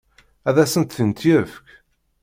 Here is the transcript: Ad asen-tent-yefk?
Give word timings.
Ad 0.49 0.57
asen-tent-yefk? 0.63 1.55